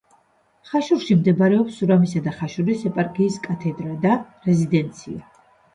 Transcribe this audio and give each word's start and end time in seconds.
ხაშურში 0.69 1.17
მდებარეობს 1.19 1.77
სურამისა 1.81 2.23
და 2.29 2.33
ხაშურის 2.41 2.89
ეპარქიის 2.93 3.41
კათედრა 3.47 3.95
და 4.09 4.19
რეზიდენცია. 4.49 5.25